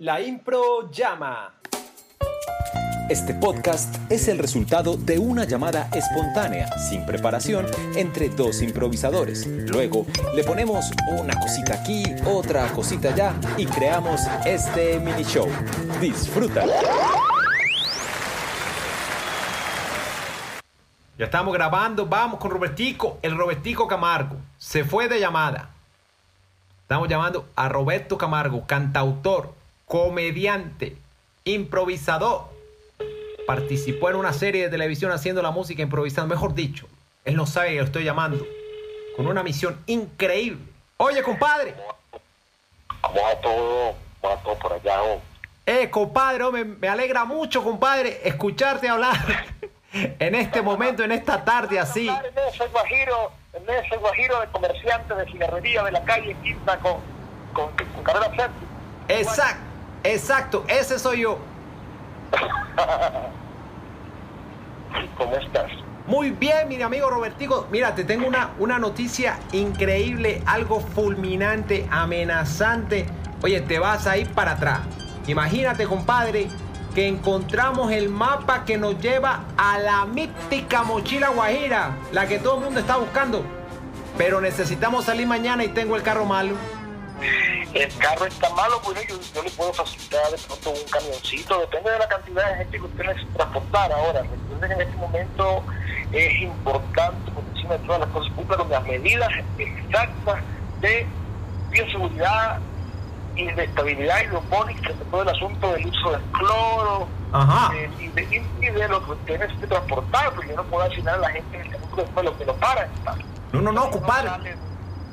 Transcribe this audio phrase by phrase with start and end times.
[0.00, 1.52] La impro llama.
[3.10, 9.46] Este podcast es el resultado de una llamada espontánea, sin preparación, entre dos improvisadores.
[9.46, 15.46] Luego le ponemos una cosita aquí, otra cosita allá y creamos este mini show.
[16.00, 16.64] Disfruta.
[21.18, 24.36] Ya estamos grabando, vamos con Robertico, el Robertico Camargo.
[24.56, 25.68] Se fue de llamada.
[26.84, 29.59] Estamos llamando a Roberto Camargo, cantautor,
[29.90, 30.96] comediante,
[31.42, 32.44] improvisador.
[33.44, 36.86] Participó en una serie de televisión haciendo la música improvisando, mejor dicho.
[37.24, 38.46] Él no sabe que lo estoy llamando.
[39.16, 40.62] Con una misión increíble.
[40.96, 41.74] Oye, compadre.
[43.00, 43.94] ¿Cómo va todo?
[44.20, 45.02] ¿Cómo va todo por allá?
[45.02, 45.20] oh?
[45.66, 49.16] Eh, compadre, oh, me, me alegra mucho, compadre, escucharte hablar
[49.92, 52.08] en este momento, en esta tarde así.
[52.08, 53.32] Ernesto, soy Guajiro,
[53.88, 56.98] soy Guajiro de comerciante de cigarrería de la calle Quinta con,
[57.52, 58.50] con, con carrera.
[59.08, 59.69] Exacto,
[60.04, 61.38] exacto, ese soy yo.
[65.16, 65.70] ¿Cómo estás?
[66.06, 67.66] Muy bien, mi amigo Robertico.
[67.70, 73.06] Mira, te tengo una, una noticia increíble, algo fulminante, amenazante.
[73.42, 74.80] Oye, te vas a ir para atrás.
[75.26, 76.48] Imagínate, compadre,
[76.94, 82.58] que encontramos el mapa que nos lleva a la mítica mochila guajira, la que todo
[82.58, 83.44] el mundo está buscando.
[84.18, 86.54] Pero necesitamos salir mañana y tengo el carro malo.
[87.74, 91.90] El carro está malo, bueno, yo, yo le puedo facilitar de pronto un camioncito, depende
[91.90, 93.92] de la cantidad de gente que usted necesita transportar.
[93.92, 95.64] Ahora, recuerden que en este momento
[96.12, 100.42] es importante, por encima de todas las cosas, con las medidas exactas
[100.80, 101.06] de
[101.70, 102.58] bioseguridad
[103.36, 107.72] y de estabilidad hidropónica, todo el asunto del uso del cloro Ajá.
[107.76, 111.14] eh, y, de, y de lo que usted necesite transportar, porque yo no puedo asignar
[111.14, 112.88] a la gente en el después lo que lo para.
[113.52, 114.56] No, no, no, compadre.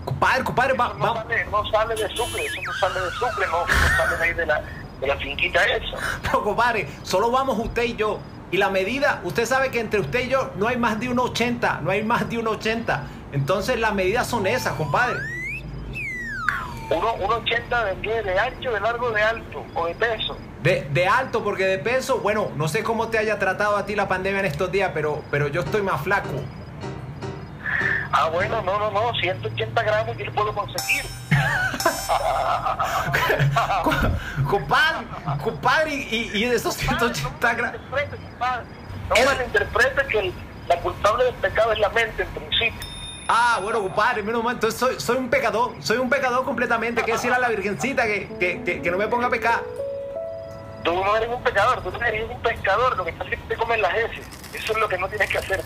[0.07, 3.45] Compadre, compadre, va- no, va- sale, no sale de Sucre, eso no sale de Sucre,
[3.47, 4.61] no, no sale de ahí de la,
[5.01, 5.97] de la finquita esa.
[6.31, 8.19] No, compadre, solo vamos usted y yo.
[8.49, 11.81] Y la medida, usted sabe que entre usted y yo no hay más de 1,80,
[11.81, 13.01] no hay más de 1,80.
[13.33, 15.19] Entonces las medidas son esas, compadre.
[16.89, 20.37] Uno, un 80 de qué, de ancho, de largo, de alto o de peso.
[20.63, 23.93] De, de alto, porque de peso, bueno, no sé cómo te haya tratado a ti
[23.95, 26.29] la pandemia en estos días, pero, pero yo estoy más flaco.
[28.19, 31.05] Ah, bueno, no, no, no, 180 gramos yo le puedo conseguir.
[34.49, 35.07] compadre,
[35.43, 37.81] compadre, y, y de esos 180 No gramos.
[37.91, 38.63] malinterprete, compadre.
[39.09, 40.33] No malinterprete que el-
[40.67, 42.79] la culpable del pecado es la mente en principio.
[43.29, 47.03] Ah, bueno, compadre, menos mal, entonces soy, soy un pecador, soy un pecador completamente.
[47.03, 49.61] Que decirle a la Virgencita que, que, que, que no me ponga a pecar.
[50.83, 53.55] Tú no eres un pecador, tú eres un pescador, lo que pasa es que te
[53.57, 54.25] comen las heces.
[54.53, 55.63] Eso es lo que no tienes que hacer.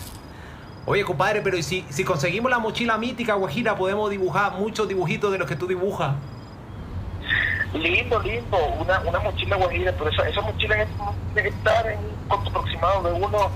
[0.85, 5.31] Oye, compadre, pero ¿y si, si conseguimos la mochila mítica, Guajira, podemos dibujar muchos dibujitos
[5.31, 6.15] de los que tú dibujas?
[7.73, 10.75] Lindo, lindo, una, una mochila guajira, pero esa, esa mochila
[11.33, 13.49] tiene que estar en un costo aproximado de uno.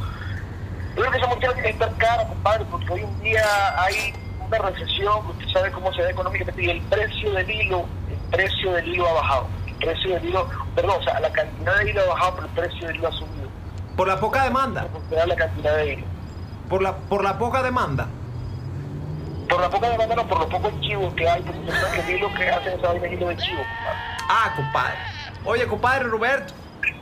[0.95, 3.43] Yo creo que esa mochila tiene que estar cara, compadre, porque hoy en día
[3.77, 4.13] hay
[4.47, 8.71] una recesión, usted sabe cómo se ve económicamente, y el precio del hilo, el precio
[8.71, 9.47] del hilo ha bajado.
[9.67, 12.53] El precio del hilo, perdón, o sea, la cantidad de hilo ha bajado, pero el
[12.53, 13.49] precio del hilo ha subido.
[13.97, 16.14] Por la poca demanda, da la cantidad de hilo.
[16.69, 18.07] Por la, por la poca demanda.
[19.49, 22.49] Por la poca demanda, no, por los pocos chivos que hay, porque que hilo que
[22.49, 23.99] hacen esa vaina de chivo, compadre.
[24.29, 24.97] Ah, compadre.
[25.45, 26.53] Oye, compadre Roberto,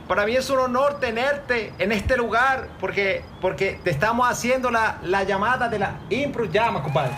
[0.06, 4.98] para mí es un honor tenerte en este lugar porque, porque te estamos haciendo la,
[5.02, 7.12] la llamada de la Impro Llama, compadre.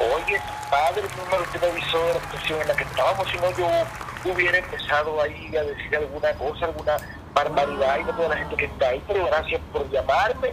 [0.00, 3.50] Oye, padre, me usted me avisó de la situación en la que estábamos, si no
[3.50, 6.96] yo hubiera empezado ahí a decir alguna cosa, alguna
[7.34, 10.52] barbaridad y no toda la gente que está ahí, pero gracias por llamarme.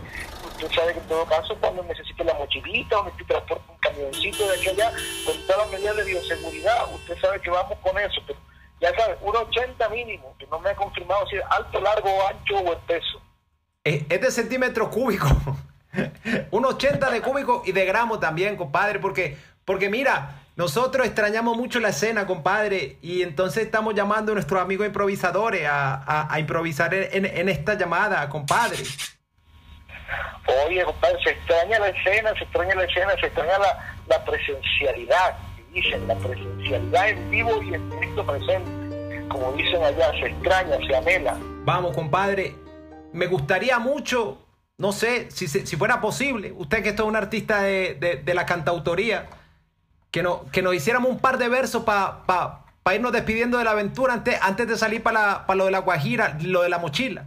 [0.58, 4.48] Usted sabe que en todo caso, cuando necesite la mochilita o necesite transporte un camioncito
[4.48, 4.92] de aquí allá,
[5.26, 8.40] con todas las medidas de bioseguridad, usted sabe que vamos con eso, pero
[8.82, 12.74] ya sabe, 1,80 mínimo, que no me ha confirmado si es alto, largo, ancho o
[12.74, 13.22] el peso.
[13.84, 15.28] Es, es de centímetro cúbico.
[16.52, 21.80] un 80 de cúbico y de gramo también, compadre, porque, porque mira, nosotros extrañamos mucho
[21.80, 26.94] la escena, compadre, y entonces estamos llamando a nuestros amigos improvisadores a, a- a improvisar
[26.94, 28.78] en, en esta llamada, compadre.
[30.68, 35.38] Oye, compadre, se extraña la escena, se extraña la escena, se extraña la, la presencialidad,
[35.74, 39.28] dicen, la presencialidad en vivo y en directo presente.
[39.30, 41.38] Como dicen allá, se extraña, se anhela.
[41.66, 42.56] Vamos, compadre,
[43.12, 44.38] me gustaría mucho,
[44.78, 48.34] no sé, si, si fuera posible, usted que es todo un artista de, de- de
[48.34, 49.26] la cantautoría,
[50.12, 52.64] que, no, que nos hiciéramos un par de versos para
[52.96, 56.62] irnos despidiendo de la aventura antes, antes de salir para lo de la Guajira, lo
[56.62, 57.26] de la mochila.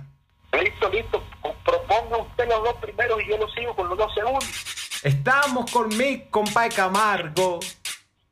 [0.53, 1.23] Listo, listo.
[1.70, 5.00] Proponga usted los dos primeros y yo lo sigo con los dos segundos.
[5.05, 7.61] Estamos con mi compadre Camargo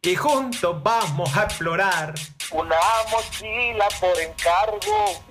[0.03, 2.15] y juntos vamos a explorar
[2.51, 2.77] una
[3.13, 5.23] mochila por encargo,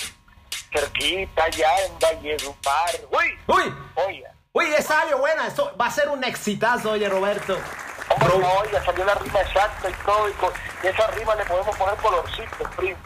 [0.71, 2.92] cerquita ya en Valledupar.
[3.12, 3.25] ¡Uy!
[3.48, 3.74] ¡Uy!
[3.95, 4.31] Oiga.
[4.53, 5.48] Uy, esa salió buena.
[5.48, 7.57] Esto va a ser un exitazo, oye, Roberto.
[8.10, 11.44] Hombre, no, oiga, salió la rima exacta y todo, y con y esa rima le
[11.44, 12.98] podemos poner colorcito, primo.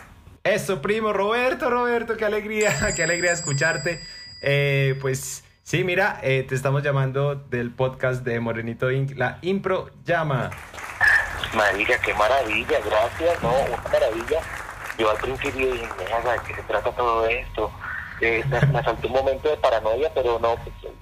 [0.44, 4.06] Eso, primo, Roberto, Roberto, qué alegría, qué alegría escucharte.
[4.42, 9.16] Eh, pues sí, mira, eh, te estamos llamando del podcast de Morenito Inc.
[9.16, 10.50] La Impro llama.
[11.54, 14.40] Marica, qué maravilla, gracias, no, una maravilla.
[14.98, 17.72] Yo al principio dije, ¿de qué se trata todo esto?
[18.20, 20.94] Eh, me, me asaltó un momento de paranoia, pero no, pues,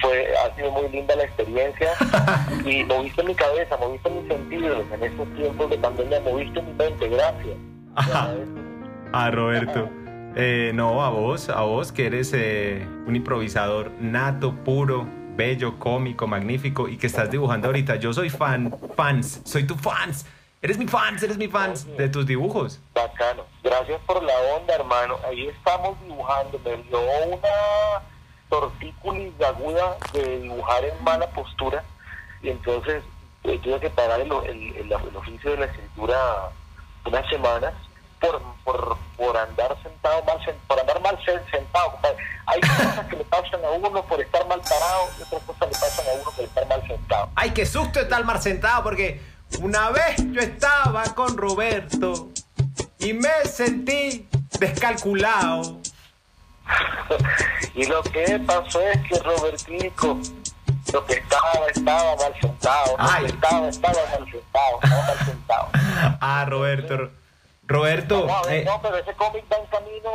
[0.00, 1.92] fue, ha sido muy linda la experiencia
[2.64, 7.08] y moviste mi cabeza, moviste mis sentidos en estos tiempos de pandemia, moviste mi mente,
[7.08, 7.56] gracias.
[7.96, 8.30] Ajá.
[9.12, 9.88] A Roberto.
[10.36, 16.26] Eh, no, a vos, a vos que eres eh, un improvisador nato, puro, bello, cómico,
[16.26, 17.96] magnífico y que estás dibujando ahorita.
[17.96, 20.26] Yo soy fan, fans, soy tu fans.
[20.60, 22.80] Eres mi fans, eres mi fans de tus dibujos.
[22.94, 23.42] Bacano.
[23.62, 25.16] Gracias por la onda, hermano.
[25.28, 26.58] Ahí estamos dibujando.
[26.64, 28.02] Me dio una
[28.48, 31.84] tortícolis aguda de dibujar en mala postura
[32.42, 33.02] y entonces
[33.44, 36.16] eh, tuve que parar el, el, el- el oficio de la escritura
[37.06, 37.74] unas semanas
[38.24, 42.16] por, por, por andar sentado mal por andar mal sen- sentado compadre.
[42.46, 45.78] hay cosas que le pasan a uno por estar mal parado y otras cosas le
[45.78, 49.20] pasan a uno por estar mal sentado Ay, qué susto estar mal sentado porque
[49.60, 52.28] una vez yo estaba con Roberto
[52.98, 54.26] y me sentí
[54.58, 55.78] descalculado.
[57.74, 60.18] y lo que pasó es que Robertico
[60.92, 65.68] lo que estaba estaba mal sentado lo que estaba estaba mal sentado estaba mal sentado
[66.20, 67.10] Ah, Roberto.
[67.66, 70.10] Roberto, no, a ver, eh, no, pero ese cómic va en camino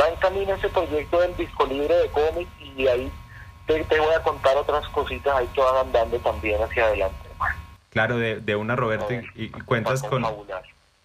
[0.00, 3.12] va en camino ese proyecto del disco libre de cómic y ahí
[3.66, 7.16] te, te voy a contar otras cositas ahí que van andando también hacia adelante
[7.90, 10.22] claro, de, de una Roberto y, y cuentas con,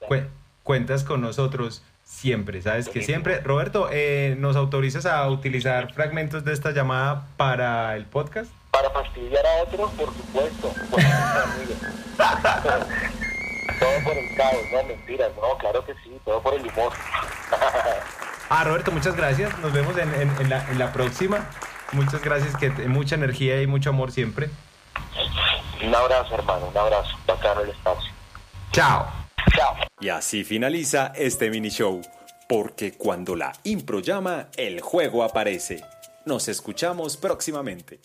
[0.07, 0.27] cue-
[0.63, 2.88] cuentas con nosotros siempre, ¿sabes?
[2.89, 8.51] Que siempre, Roberto, eh, ¿nos autorizas a utilizar fragmentos de esta llamada para el podcast?
[8.71, 11.88] para fastidiar a otros por supuesto por supuesto.
[13.80, 16.92] todo por el caos no mentiras no claro que sí todo por el humor
[18.50, 19.58] Ah, Roberto, muchas gracias.
[19.60, 21.50] Nos vemos en, en- en la, en la próxima.
[21.92, 24.50] Muchas gracias, que te- mucha energía y mucho amor siempre.
[25.84, 28.12] un abrazo hermano un abrazo bacano el espacio
[28.72, 29.08] Chao.
[29.56, 32.02] chao Y así finaliza este mini show,
[32.48, 35.84] porque cuando la impro llama, el juego aparece.
[36.26, 38.00] Nos escuchamos próximamente.